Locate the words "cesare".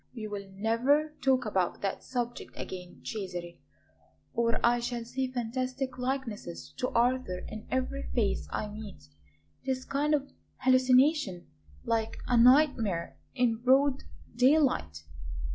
3.03-3.59